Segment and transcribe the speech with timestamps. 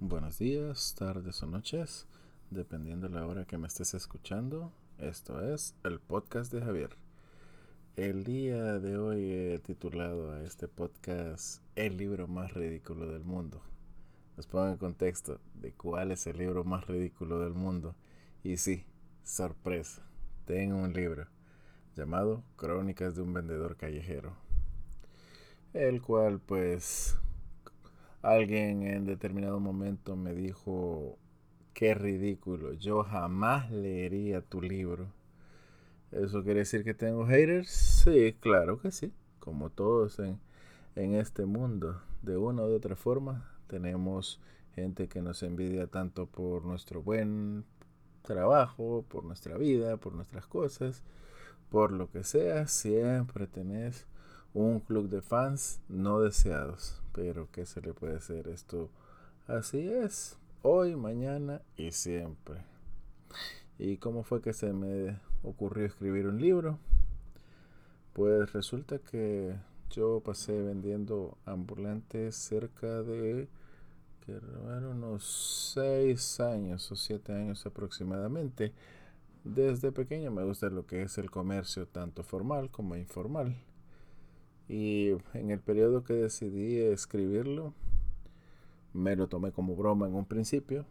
[0.00, 2.06] Buenos días, tardes o noches,
[2.50, 4.70] dependiendo de la hora que me estés escuchando.
[4.96, 6.90] Esto es el podcast de Javier.
[7.96, 13.60] El día de hoy he titulado a este podcast El libro más ridículo del mundo.
[14.36, 17.96] Les pongo en contexto de cuál es el libro más ridículo del mundo.
[18.44, 18.84] Y sí,
[19.24, 20.06] sorpresa,
[20.44, 21.26] tengo un libro
[21.96, 24.36] llamado Crónicas de un vendedor callejero.
[25.74, 27.18] El cual pues
[28.22, 31.18] alguien en determinado momento me dijo,
[31.74, 35.06] qué ridículo, yo jamás leería tu libro.
[36.10, 37.68] ¿Eso quiere decir que tengo haters?
[37.70, 39.12] Sí, claro que sí.
[39.38, 40.40] Como todos en,
[40.96, 44.40] en este mundo, de una u otra forma, tenemos
[44.74, 47.64] gente que nos envidia tanto por nuestro buen
[48.22, 51.02] trabajo, por nuestra vida, por nuestras cosas,
[51.70, 54.06] por lo que sea, siempre tenés
[54.54, 57.02] un club de fans no deseados.
[57.18, 58.90] Pero ¿qué se le puede hacer esto?
[59.48, 62.60] Así es, hoy, mañana y siempre.
[63.76, 66.78] ¿Y cómo fue que se me ocurrió escribir un libro?
[68.12, 69.56] Pues resulta que
[69.90, 73.48] yo pasé vendiendo ambulantes cerca de
[74.24, 74.38] que
[74.88, 78.72] unos 6 años o 7 años aproximadamente.
[79.42, 83.56] Desde pequeño me gusta lo que es el comercio tanto formal como informal.
[84.68, 87.72] Y en el periodo que decidí escribirlo,
[88.92, 90.84] me lo tomé como broma en un principio.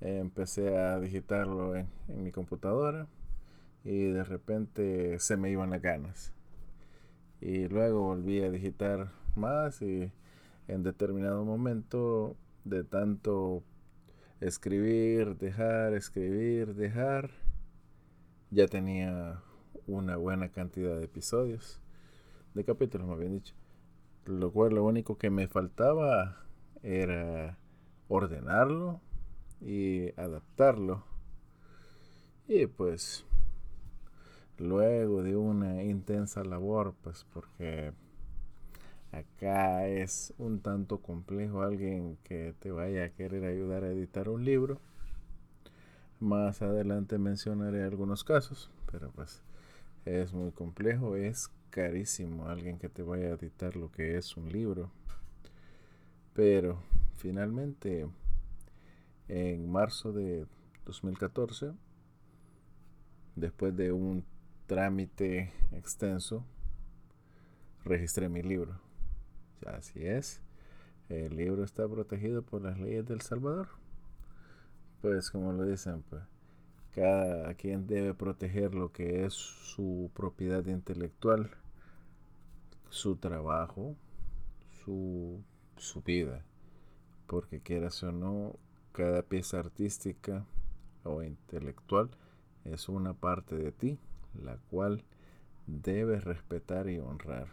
[0.00, 3.06] empecé a digitarlo en, en, mi computadora
[3.82, 6.32] y de repente se me iban las ganas.
[7.40, 10.12] Y luego volví a digitar más y
[10.68, 13.62] en determinado momento de tanto
[14.40, 17.30] escribir, dejar, escribir, dejar,
[18.50, 19.40] ya tenía
[19.86, 21.80] una buena cantidad de episodios
[22.56, 23.54] de capítulos, más bien dicho.
[24.24, 26.42] Lo cual lo único que me faltaba
[26.82, 27.56] era
[28.08, 29.00] ordenarlo
[29.60, 31.04] y adaptarlo.
[32.48, 33.24] Y pues
[34.58, 37.92] luego de una intensa labor, pues porque
[39.12, 44.44] acá es un tanto complejo alguien que te vaya a querer ayudar a editar un
[44.44, 44.80] libro.
[46.18, 49.42] Más adelante mencionaré algunos casos, pero pues
[50.06, 54.50] es muy complejo, es carísimo alguien que te vaya a editar lo que es un
[54.50, 54.90] libro.
[56.32, 56.82] Pero
[57.16, 58.08] finalmente,
[59.28, 60.46] en marzo de
[60.86, 61.72] 2014,
[63.34, 64.24] después de un
[64.66, 66.46] trámite extenso,
[67.84, 68.80] registré mi libro.
[69.66, 70.40] Así es,
[71.10, 73.68] el libro está protegido por las leyes del Salvador.
[75.02, 76.22] Pues como lo dicen, pues
[76.94, 81.50] cada quien debe proteger lo que es su propiedad intelectual
[82.90, 83.96] su trabajo,
[84.84, 85.42] su,
[85.76, 86.44] su vida.
[87.26, 88.56] Porque quieras o no,
[88.92, 90.46] cada pieza artística
[91.04, 92.10] o intelectual
[92.64, 93.98] es una parte de ti,
[94.42, 95.04] la cual
[95.66, 97.48] debes respetar y honrar.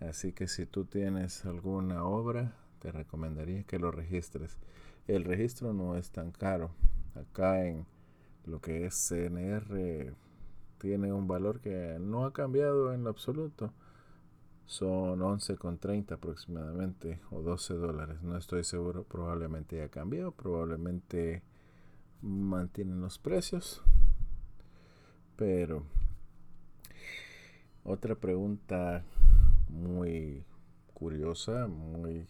[0.00, 4.58] Así que si tú tienes alguna obra, te recomendaría que lo registres.
[5.06, 6.70] El registro no es tan caro.
[7.14, 7.86] Acá en
[8.44, 10.14] lo que es CNR
[10.78, 13.72] tiene un valor que no ha cambiado en lo absoluto
[14.66, 18.22] son 11,30 aproximadamente o 12 dólares.
[18.22, 21.42] No estoy seguro, probablemente ya cambió, probablemente
[22.22, 23.82] mantienen los precios.
[25.36, 25.84] Pero
[27.84, 29.04] otra pregunta
[29.68, 30.44] muy
[30.94, 32.26] curiosa, muy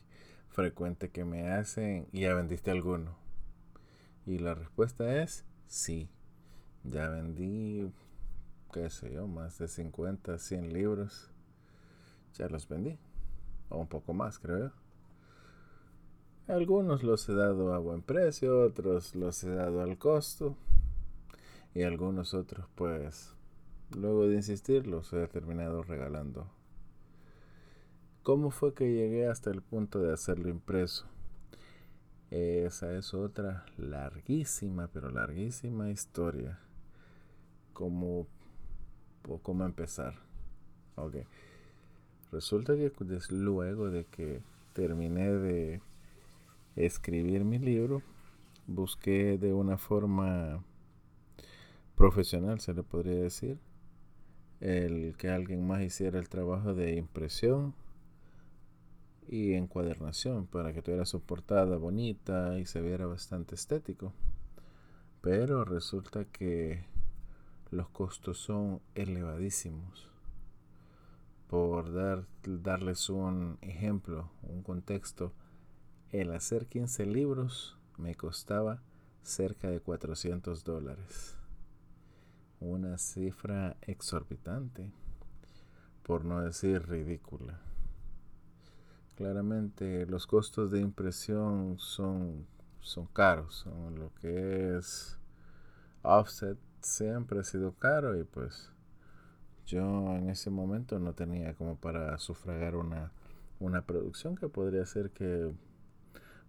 [0.49, 3.17] frecuente que me hacen, ¿ya vendiste alguno?
[4.27, 6.09] Y la respuesta es sí.
[6.83, 7.91] Ya vendí,
[8.73, 11.34] qué sé yo, más de 50, 100 libros
[12.34, 12.99] ya los vendí.
[13.69, 14.72] O un poco más, creo.
[16.47, 20.56] Algunos los he dado a buen precio, otros los he dado al costo.
[21.75, 23.34] Y algunos otros, pues,
[23.97, 26.47] luego de insistir, los he terminado regalando.
[28.23, 31.06] ¿Cómo fue que llegué hasta el punto de hacerlo impreso?
[32.31, 36.58] Esa es otra larguísima, pero larguísima historia.
[37.73, 38.26] ¿Cómo,
[39.43, 40.14] cómo empezar?
[40.97, 41.17] Ok.
[42.34, 42.90] Resulta que
[43.31, 44.40] luego de que
[44.72, 45.81] terminé de
[46.75, 48.02] escribir mi libro,
[48.66, 50.64] busqué de una forma
[51.94, 53.60] profesional, se le podría decir,
[54.58, 57.72] el que alguien más hiciera el trabajo de impresión
[59.28, 64.12] y encuadernación para que tuviera su portada bonita y se viera bastante estético.
[65.20, 66.84] Pero resulta que
[67.70, 70.13] los costos son elevadísimos
[71.49, 75.32] por dar, darles un ejemplo, un contexto,
[76.11, 78.82] el hacer 15 libros me costaba
[79.23, 81.37] cerca de 400 dólares.
[82.61, 84.93] Una cifra exorbitante,
[86.02, 87.61] por no decir ridícula.
[89.17, 92.46] Claramente los costos de impresión son,
[92.81, 95.19] son caros, son lo que es
[96.02, 98.70] offset siempre ha sido caro y pues
[99.66, 103.12] yo en ese momento no tenía como para sufragar una,
[103.61, 105.52] una producción que podría ser que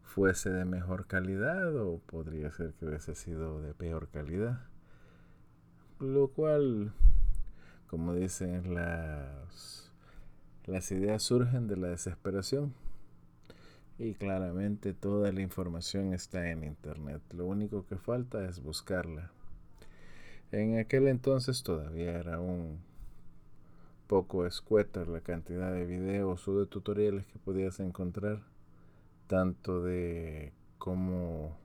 [0.04, 4.62] fuese de mejor calidad o podría ser que hubiese sido de peor calidad.
[6.00, 6.94] Lo cual,
[7.88, 9.92] como dicen, las,
[10.66, 12.74] las ideas surgen de la desesperación.
[13.98, 17.22] Y claramente toda la información está en Internet.
[17.34, 19.32] Lo único que falta es buscarla.
[20.52, 22.80] En aquel entonces todavía era un
[24.08, 28.42] poco escueta la cantidad de videos o de tutoriales que podías encontrar,
[29.28, 31.58] tanto de cómo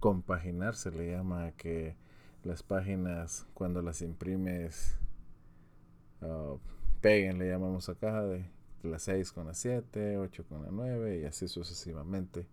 [0.00, 1.96] compaginar, se le llama que
[2.44, 4.96] las páginas cuando las imprimes
[6.22, 6.54] ah,
[7.00, 8.44] peguen, le llamamos acá, de
[8.82, 12.46] la 6 con la 7, 8 con la 9 y así sucesivamente.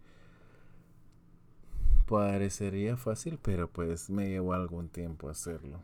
[2.07, 5.79] Parecería fácil, pero pues me llevó algún tiempo hacerlo.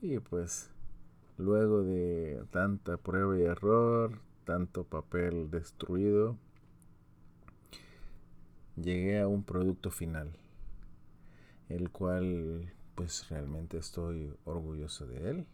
[0.00, 0.70] Y pues
[1.38, 6.36] luego de tanta prueba y error, tanto papel destruido,
[8.76, 10.30] llegué a un producto final,
[11.68, 15.46] el cual pues realmente estoy orgulloso de él,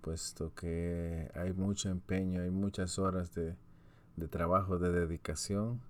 [0.00, 3.56] puesto que hay mucho empeño, hay muchas horas de,
[4.16, 5.80] de trabajo, de dedicación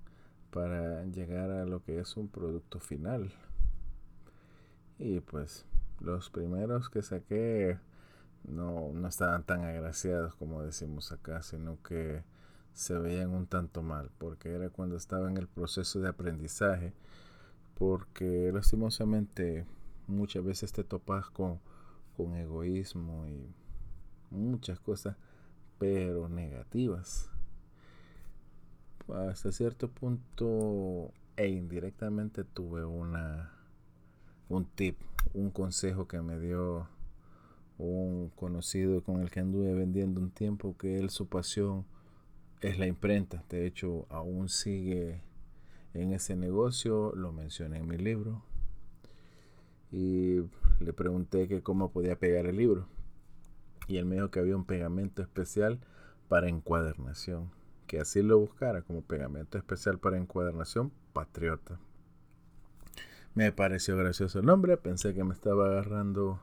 [0.51, 3.33] para llegar a lo que es un producto final.
[4.99, 5.65] Y pues
[6.01, 7.79] los primeros que saqué
[8.45, 12.23] no, no estaban tan agraciados como decimos acá, sino que
[12.73, 16.93] se veían un tanto mal, porque era cuando estaba en el proceso de aprendizaje,
[17.75, 19.67] porque lastimosamente
[20.07, 21.61] muchas veces te topas con,
[22.17, 23.53] con egoísmo y
[24.31, 25.17] muchas cosas,
[25.79, 27.31] pero negativas.
[29.09, 33.53] Hasta cierto punto e indirectamente tuve una
[34.49, 34.99] un tip,
[35.35, 36.89] un consejo que me dio
[37.79, 41.87] un conocido con el que anduve vendiendo un tiempo que él su pasión
[42.61, 43.45] es la imprenta.
[43.49, 45.23] De hecho, aún sigue
[45.95, 48.43] en ese negocio, lo mencioné en mi libro.
[49.91, 50.41] Y
[50.81, 52.87] le pregunté que cómo podía pegar el libro.
[53.87, 55.81] Y él me dijo que había un pegamento especial
[56.29, 57.51] para encuadernación
[57.89, 61.81] que así lo buscara como pegamento especial para encuadernación Patriota.
[63.35, 66.39] Me pareció gracioso el nombre, pensé que me estaba agarrando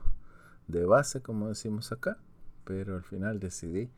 [0.68, 2.18] de base, como decimos acá,
[2.64, 3.90] pero al final decidí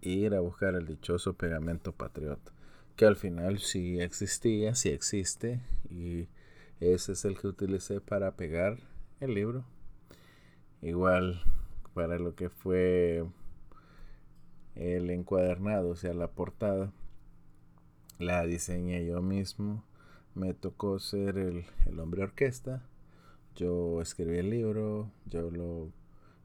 [0.00, 2.52] ir a buscar el dichoso pegamento Patriota,
[2.96, 6.28] que al final sí existía, sí existe, y
[6.80, 8.78] ese es el que utilicé para pegar
[9.20, 9.64] el libro.
[10.82, 11.42] Igual
[11.94, 13.24] para lo que fue
[14.74, 16.92] el encuadernado, o sea, la portada,
[18.18, 19.82] la diseñé yo mismo.
[20.34, 21.64] Me tocó ser el,
[21.98, 22.82] hombre orquesta.
[23.54, 25.90] Yo escribí el libro, yo lo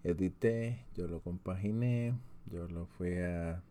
[0.04, 2.14] edité, yo lo compaginé,
[2.52, 3.62] yo lo fui a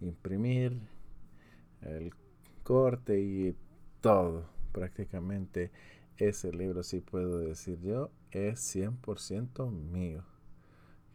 [0.00, 0.78] imprimir,
[1.82, 2.12] el
[2.62, 3.56] corte y
[4.00, 4.48] todo.
[4.72, 5.70] Prácticamente
[6.18, 10.24] ese libro, si puedo decir yo, es 100% mío.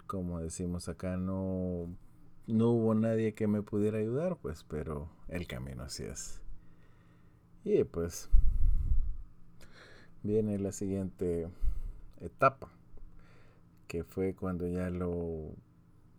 [0.08, 1.88] Como decimos acá, no
[2.48, 6.42] no hubo nadie que me pudiera ayudar, pues, pero el camino así es.
[7.64, 8.30] Y pues
[10.24, 11.48] viene la siguiente
[12.20, 12.70] etapa,
[13.92, 15.54] que fue cuando ya lo,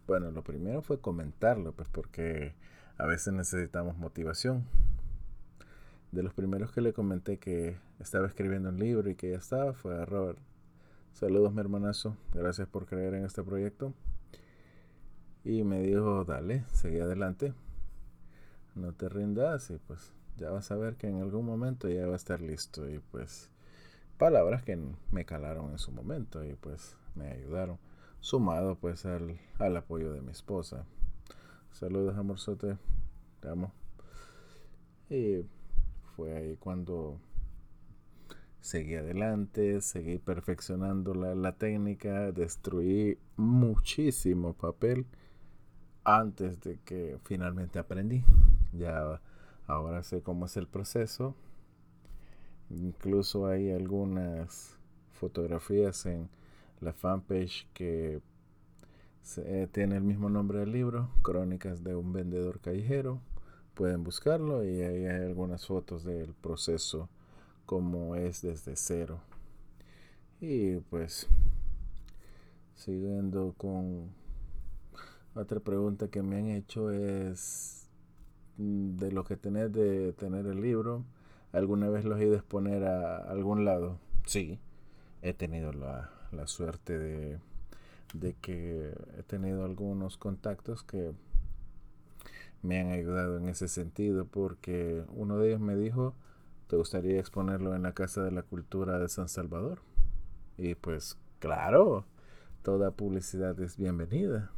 [0.07, 2.53] bueno, lo primero fue comentarlo, pues porque
[2.99, 4.67] a veces necesitamos motivación.
[6.11, 9.73] De los primeros que le comenté que estaba escribiendo un libro y que ya estaba
[9.73, 10.39] fue a Robert.
[11.15, 13.95] Saludos mi hermanazo, gracias por creer en este proyecto.
[15.43, 17.55] Y me dijo, dale, seguí adelante.
[18.75, 22.13] No te rindas y pues ya vas a ver que en algún momento ya va
[22.13, 22.87] a estar listo.
[22.91, 23.49] Y pues
[24.19, 24.79] palabras que
[25.11, 27.79] me calaron en su momento y pues me ayudaron.
[28.21, 30.87] Sumado pues al, al apoyo de mi esposa.
[31.73, 32.77] Saludos amorzote,
[33.41, 33.73] te amo.
[35.11, 35.45] Y
[36.17, 37.19] fue ahí cuando
[38.61, 45.07] seguí adelante, seguí perfeccionando la, la técnica, destruí muchísimo papel
[46.05, 48.25] antes de que finalmente aprendí.
[48.73, 49.21] Ya
[49.67, 51.35] ahora sé cómo es el proceso.
[52.71, 54.79] Incluso hay algunas
[55.11, 56.31] fotografías en
[56.83, 58.21] la fanpage que
[59.71, 63.21] tiene el mismo nombre del libro, Crónicas de un vendedor callejero.
[63.75, 67.09] pueden buscarlo y ahí hay algunas fotos del proceso
[67.65, 69.21] como es desde cero.
[70.41, 71.29] Y pues
[72.75, 74.11] siguiendo con
[75.35, 77.89] otra pregunta que me han hecho es
[78.59, 81.05] mm, de lo que tenés de tener el libro,
[81.53, 83.99] ¿alguna vez lo he ido a exponer a algún lado?
[84.27, 84.59] Sí,
[85.23, 87.39] he tenido la, la suerte de,
[88.15, 91.13] de que he tenido algunos contactos que
[92.63, 96.15] me han ayudado en ese sentido porque uno de ellos me dijo,
[96.69, 99.81] ¿te gustaría exponerlo en la Casa de la Cultura de San Salvador?
[100.57, 102.05] Y pues claro,
[102.63, 104.51] toda publicidad es bienvenida.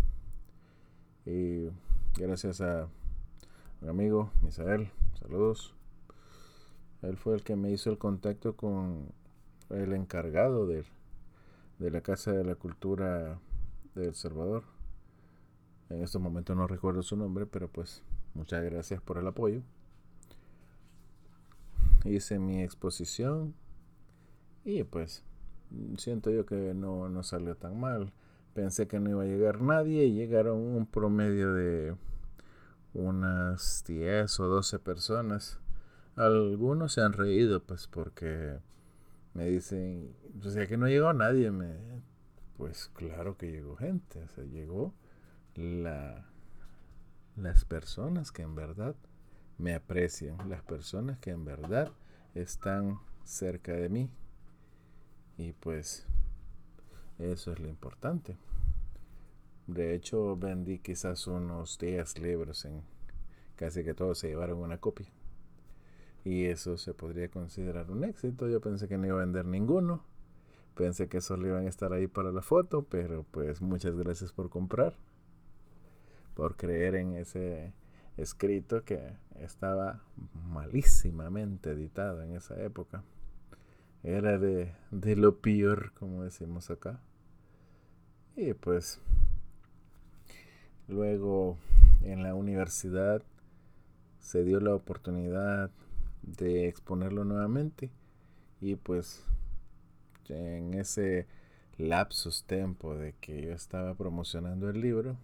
[1.25, 1.71] Y
[2.19, 2.89] gracias a
[3.81, 5.75] mi amigo Misael, saludos.
[7.03, 9.13] Él fue el que me hizo el contacto con
[9.71, 10.85] el encargado de,
[11.79, 13.39] de la Casa de la Cultura
[13.95, 14.65] de El Salvador.
[15.91, 18.03] En estos momentos no recuerdo su nombre, pero pues
[18.35, 19.63] muchas gracias por el apoyo.
[22.05, 23.55] Hice mi exposición
[24.65, 25.25] y pues
[25.97, 28.13] siento yo que no, no salió tan mal.
[28.55, 31.97] Pensé que no iba a llegar nadie y llegaron un promedio de
[32.95, 35.59] unas 10 o 12 personas.
[36.17, 38.59] Algunos se han reído pues porque
[39.35, 41.51] me dicen, o sea que no llegó nadie.
[41.51, 41.75] Me,
[42.57, 44.95] pues claro que llegó gente, o sea, llegó
[45.55, 46.27] la,
[47.37, 48.95] las personas que en verdad
[49.59, 51.93] me aprecian, las personas que en verdad
[52.35, 54.11] están cerca de mí.
[55.37, 56.07] Y pues
[57.19, 58.37] eso es lo importante.
[59.67, 62.83] De hecho, vendí quizás unos 10 libros en
[63.57, 65.09] casi que todos se llevaron una copia.
[66.25, 68.49] Y eso se podría considerar un éxito.
[68.49, 70.03] Yo pensé que no iba a vender ninguno.
[70.75, 74.49] Pensé que solo iban a estar ahí para la foto, pero pues muchas gracias por
[74.51, 74.95] comprar
[76.35, 77.73] por creer en ese
[78.17, 80.03] escrito que estaba
[80.49, 83.03] malísimamente editado en esa época.
[84.03, 87.01] Era de, de lo peor, como decimos acá.
[88.37, 89.01] Y pues
[90.89, 91.57] luego
[92.03, 93.23] en la universidad
[94.21, 95.71] se dio la oportunidad
[96.27, 97.91] de exponerlo nuevamente
[98.61, 99.25] y pues
[100.29, 101.27] en ese
[101.77, 105.17] lapsus tempo de que yo estaba promocionando el libro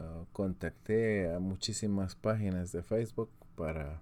[0.00, 4.00] Ah, contacté a muchísimas páginas de Facebook para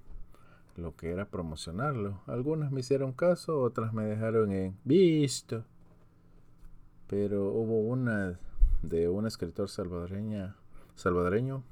[0.76, 2.20] lo que era promocionarlo.
[2.26, 5.64] Algunas me hicieron caso, otras me dejaron en visto.
[7.08, 8.38] Pero hubo una
[8.82, 10.56] de un escritor salvadoreña,
[10.94, 11.64] salvadoreño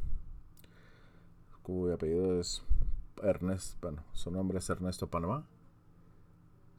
[1.62, 2.62] cuyo apellido es
[3.23, 5.46] Ernesto, bueno, su nombre es Ernesto Panamá.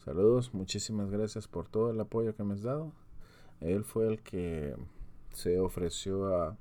[0.04, 2.94] Saludos, muchísimas gracias por todo el apoyo que me has dado.
[3.60, 4.76] Él fue el que
[5.32, 6.58] se ofreció a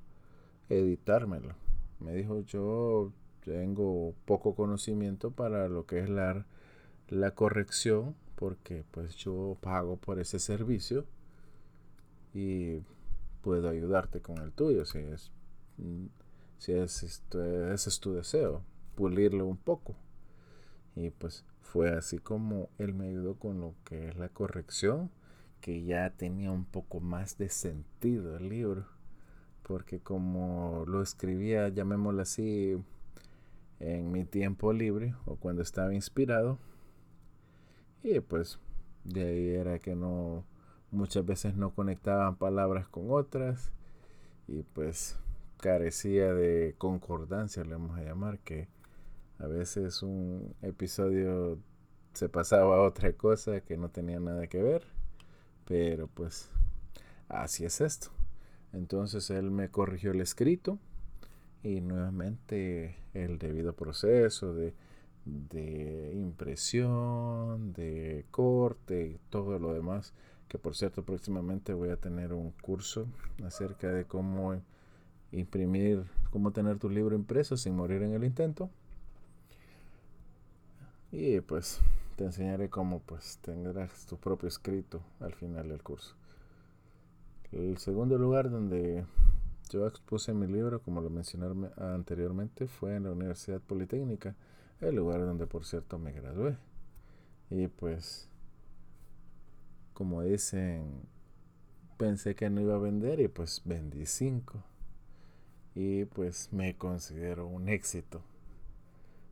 [0.68, 1.54] editármelo.
[2.00, 3.12] Me dijo, yo
[3.44, 6.46] tengo poco conocimiento para lo que es la,
[7.08, 11.04] la corrección, porque pues yo pago por ese servicio
[12.34, 12.80] y
[13.42, 15.30] puedo ayudarte con el tuyo si es
[16.58, 18.62] si es, ese es tu deseo,
[18.96, 19.94] pulirlo un poco.
[20.96, 25.10] Y pues fue así como él me ayudó con lo que es la corrección,
[25.60, 28.96] que ya tenía un poco más de sentido el libro
[29.66, 32.76] porque como lo escribía, llamémoslo así,
[33.80, 36.58] en mi tiempo libre o cuando estaba inspirado,
[38.04, 38.60] y pues
[39.02, 40.44] de ahí era que no,
[40.92, 43.72] muchas veces no conectaban palabras con otras
[44.46, 45.18] y pues
[45.56, 48.68] carecía de concordancia, le vamos a llamar, que
[49.38, 51.58] a veces un episodio
[52.14, 54.84] se pasaba a otra cosa que no tenía nada que ver,
[55.66, 56.48] pero pues
[57.28, 58.08] así es esto.
[58.72, 60.78] Entonces él me corrigió el escrito
[61.62, 64.74] y nuevamente el debido proceso de,
[66.14, 70.14] impresión, de corte y todo lo demás.
[70.48, 73.06] Que por cierto próximamente voy a tener un curso
[73.44, 74.60] acerca de cómo
[75.32, 78.70] imprimir, cómo tener tu libro impreso sin morir en el intento.
[81.18, 81.80] Y pues
[82.16, 86.14] te enseñaré cómo pues tendrás tu propio escrito al final del curso.
[87.52, 89.06] El segundo lugar donde
[89.70, 94.34] yo expuse mi libro, como lo mencioné anteriormente, fue en la Universidad Politécnica,
[94.82, 96.58] el lugar donde por cierto me gradué.
[97.48, 98.28] Y pues,
[99.94, 101.00] como dicen,
[101.96, 104.62] pensé que no iba a vender y pues vendí cinco.
[105.74, 108.20] Y pues me considero un éxito.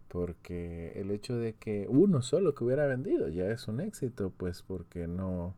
[0.08, 4.62] Porque el hecho de que uno solo que hubiera vendido ya es un éxito, pues
[4.62, 5.56] porque no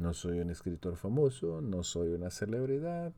[0.00, 3.12] no soy un escritor famoso, no soy una celebridad.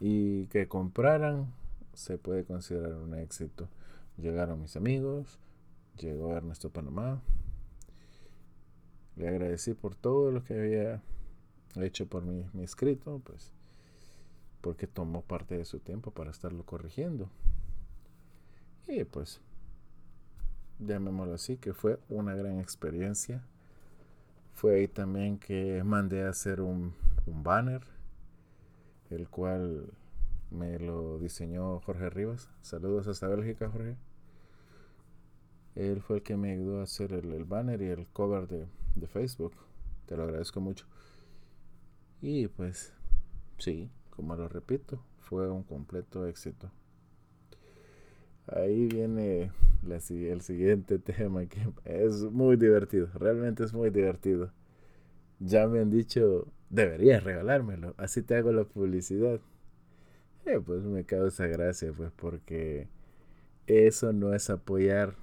[0.00, 1.54] Y que compraran
[1.94, 3.68] se puede considerar un éxito.
[4.18, 5.38] Llegaron mis amigos,
[5.98, 7.22] llegó Ernesto Panamá.
[9.16, 11.02] Le agradecí por todo lo que había
[11.76, 13.52] hecho por mi, mi escrito, pues
[14.60, 17.28] porque tomó parte de su tiempo para estarlo corrigiendo.
[18.86, 19.40] Y pues,
[20.78, 23.42] llamémoslo así, que fue una gran experiencia.
[24.52, 26.94] Fue ahí también que mandé a hacer un,
[27.26, 27.82] un banner,
[29.10, 29.90] el cual
[30.50, 32.50] me lo diseñó Jorge Rivas.
[32.62, 33.96] Saludos hasta Bélgica, Jorge.
[35.74, 39.06] Él fue el que me ayudó a hacer el, banner y el cover de, de,
[39.08, 39.54] Facebook.
[40.06, 40.86] Te lo agradezco mucho.
[42.20, 42.92] Y pues,
[43.58, 46.70] sí, como lo repito, fue un completo éxito.
[48.46, 49.50] Ahí viene
[49.90, 54.50] el siguiente tema que es muy divertido, realmente es muy divertido.
[55.40, 59.40] Ya me han dicho, deberías regalármelo, así te hago la publicidad.
[60.46, 62.88] Eh, pues me causa gracia, pues porque
[63.66, 65.14] eso no es apoyar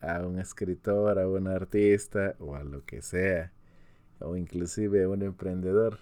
[0.00, 3.52] a un escritor, a un artista o a lo que sea,
[4.20, 5.98] o inclusive a un emprendedor.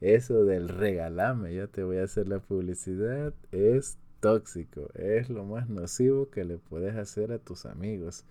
[0.00, 5.68] Eso del regalame, yo te voy a hacer la publicidad, es tóxico, es lo más
[5.68, 8.24] nocivo que le puedes hacer a tus amigos.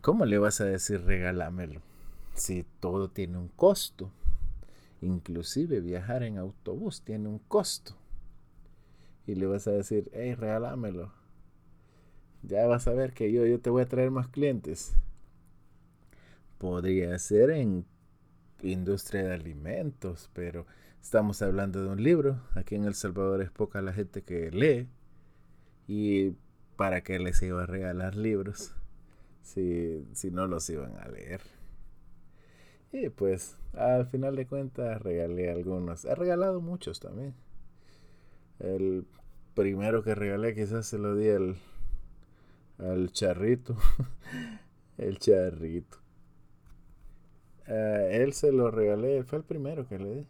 [0.00, 1.80] ¿Cómo le vas a decir regálamelo?
[2.34, 4.10] Si todo tiene un costo.
[5.00, 7.96] Inclusive viajar en autobús tiene un costo.
[9.26, 11.12] Y le vas a decir, hey, regálamelo.
[12.42, 14.94] Ya vas a ver que yo, yo te voy a traer más clientes.
[16.58, 17.86] Podría ser en
[18.62, 20.66] industria de alimentos, pero
[21.04, 22.40] estamos hablando de un libro.
[22.54, 24.88] Aquí en El Salvador es poca la gente que lee.
[25.86, 26.34] Y
[26.76, 28.74] para qué les iba a regalar libros
[29.42, 31.42] si, si no los iban a leer.
[32.90, 36.06] Y pues al final de cuentas regalé algunos.
[36.06, 37.34] He regalado muchos también.
[38.58, 39.06] El
[39.54, 41.56] primero que regalé quizás se lo di al,
[42.78, 43.76] al charrito.
[44.96, 45.98] el charrito.
[47.66, 50.26] él se lo regalé, fue el primero que le di.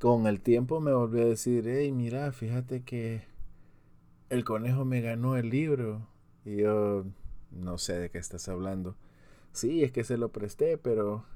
[0.00, 3.22] Con el tiempo me volvió a decir, hey, mira, fíjate que
[4.30, 6.06] el conejo me ganó el libro.
[6.46, 7.04] Y yo
[7.50, 8.96] no sé de qué estás hablando.
[9.52, 11.26] Sí, es que se lo presté, pero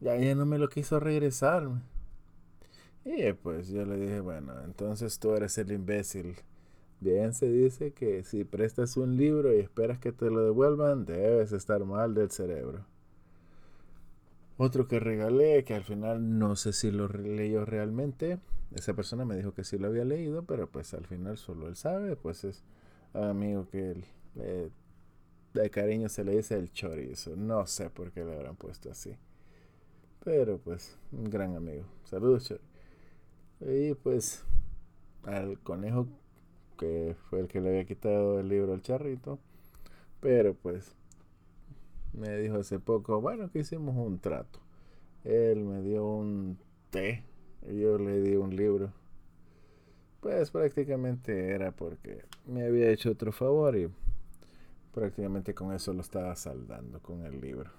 [0.00, 1.68] ya, ya no me lo quiso regresar.
[3.04, 6.36] Y pues yo le dije, bueno, entonces tú eres el imbécil.
[7.00, 11.50] Bien se dice que si prestas un libro y esperas que te lo devuelvan, debes
[11.52, 12.84] estar mal del cerebro.
[14.64, 18.38] Otro que regalé, que al final no sé si lo leyó realmente.
[18.72, 21.74] Esa persona me dijo que sí lo había leído, pero pues al final solo él
[21.74, 22.14] sabe.
[22.14, 22.62] Pues es
[23.12, 24.00] amigo que
[25.52, 27.34] de cariño se le dice el chorizo.
[27.34, 29.16] No sé por qué le habrán puesto así.
[30.22, 31.84] Pero pues, un gran amigo.
[32.04, 32.64] Saludos, chorizo.
[33.62, 34.44] Y pues,
[35.24, 36.06] al conejo,
[36.78, 39.40] que fue el que le había quitado el libro al charrito.
[40.20, 40.94] Pero pues,
[42.12, 44.60] me dijo hace poco, bueno, que hicimos un trato.
[45.24, 46.58] Él me dio un
[46.90, 47.24] té
[47.68, 48.92] y yo le di un libro.
[50.20, 53.88] Pues prácticamente era porque me había hecho otro favor y
[54.92, 57.70] prácticamente con eso lo estaba saldando con el libro.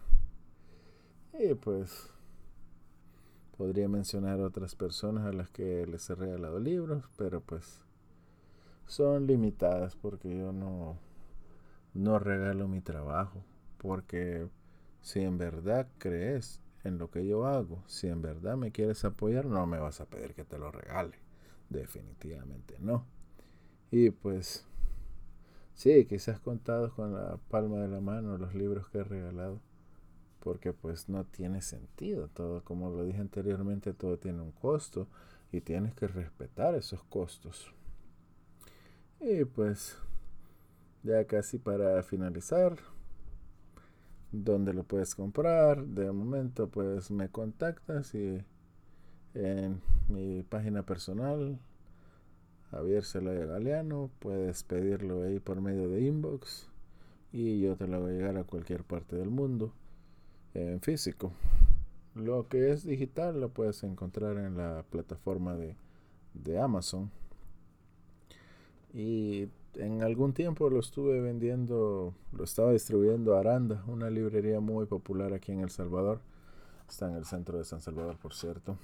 [1.39, 2.09] Y pues
[3.57, 7.81] podría mencionar otras personas a las que les he regalado libros, pero pues
[8.87, 10.97] son limitadas porque yo no,
[11.93, 13.43] no regalo mi trabajo.
[13.83, 14.47] Porque
[15.01, 19.45] si en verdad crees en lo que yo hago, si en verdad me quieres apoyar,
[19.45, 21.19] no me vas a pedir que te lo regale.
[21.69, 23.05] Definitivamente no.
[23.91, 24.65] Y pues,
[25.75, 29.59] sí, quizás contados con la palma de la mano los libros que he regalado.
[30.39, 32.29] Porque pues no tiene sentido.
[32.29, 35.07] Todo, como lo dije anteriormente, todo tiene un costo
[35.51, 37.73] y tienes que respetar esos costos.
[39.19, 39.97] Y pues,
[41.03, 42.77] ya casi para finalizar,
[44.33, 45.85] dónde lo puedes comprar.
[45.85, 48.43] De momento, pues me contactas y
[49.35, 51.59] en mi página personal,
[52.71, 56.67] Javier Celaya Galeano, puedes pedirlo ahí por medio de inbox
[57.31, 59.71] y yo te lo voy a llegar a cualquier parte del mundo
[60.53, 61.31] en físico.
[62.15, 65.75] Lo que es digital lo puedes encontrar en la plataforma de,
[66.33, 67.11] de Amazon.
[68.93, 75.33] Y en algún tiempo lo estuve vendiendo, lo estaba distribuyendo Aranda, una librería muy popular
[75.33, 76.19] aquí en El Salvador.
[76.87, 78.77] Está en el centro de San Salvador, por cierto.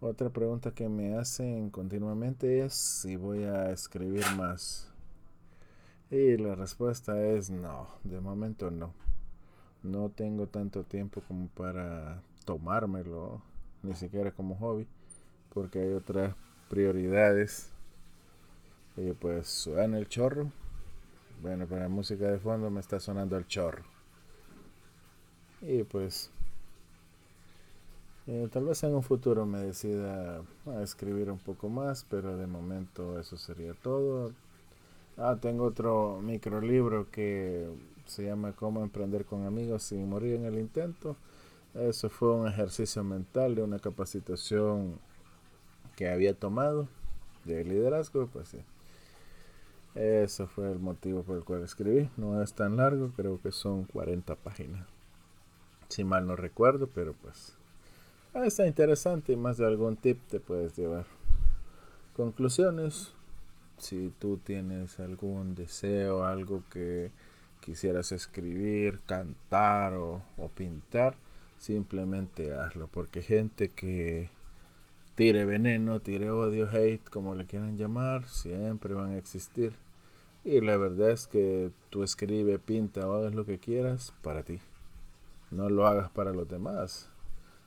[0.00, 4.90] Otra pregunta que me hacen continuamente es si voy a escribir más.
[6.10, 8.92] Y la respuesta es no, de momento no.
[9.82, 13.42] No tengo tanto tiempo como para tomármelo,
[13.82, 14.86] ni siquiera como hobby,
[15.52, 16.34] porque hay otras
[16.68, 17.73] prioridades.
[18.96, 20.50] Y pues suena el chorro.
[21.42, 23.84] Bueno, para la música de fondo me está sonando el chorro.
[25.60, 26.30] Y pues
[28.26, 32.46] eh, tal vez en un futuro me decida a escribir un poco más, pero de
[32.46, 34.32] momento eso sería todo.
[35.18, 37.68] Ah, tengo otro microlibro que
[38.06, 41.16] se llama Cómo emprender con amigos sin morir en el intento.
[41.74, 44.98] Eso fue un ejercicio mental de una capacitación
[45.96, 46.88] que había tomado
[47.44, 48.58] de liderazgo, pues sí.
[49.94, 52.10] Eso fue el motivo por el cual escribí.
[52.16, 54.86] No es tan largo, creo que son 40 páginas.
[55.88, 57.56] Si mal no recuerdo, pero pues
[58.42, 61.06] está interesante y más de algún tip te puedes llevar.
[62.16, 63.14] Conclusiones.
[63.78, 67.10] Si tú tienes algún deseo, algo que
[67.60, 71.16] quisieras escribir, cantar o, o pintar,
[71.58, 72.88] simplemente hazlo.
[72.88, 74.30] Porque gente que
[75.14, 79.72] tire veneno, tire odio, hate, como le quieran llamar, siempre van a existir.
[80.44, 84.60] Y la verdad es que tú escribe, pinta o hagas lo que quieras para ti.
[85.50, 87.08] No lo hagas para los demás.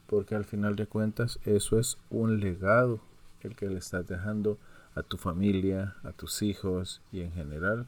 [0.08, 3.02] Porque al final de cuentas eso es un legado
[3.42, 4.58] el que le estás dejando
[4.96, 7.88] a tu familia, a tus hijos y en general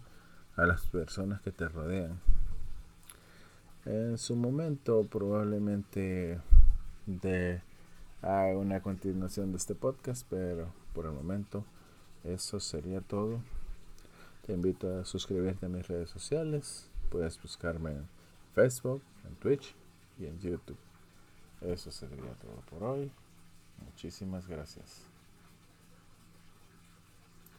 [0.56, 2.20] a las personas que te rodean.
[3.86, 6.40] En su momento probablemente
[7.06, 7.62] de
[8.22, 11.64] a una continuación de este podcast, pero por el momento
[12.24, 13.42] eso sería todo.
[14.46, 16.90] Te invito a suscribirte a mis redes sociales.
[17.10, 18.10] Puedes buscarme en
[18.54, 19.76] Facebook, en Twitch
[20.18, 20.78] y en YouTube.
[21.62, 23.12] Eso sería todo por hoy.
[23.86, 25.09] Muchísimas gracias.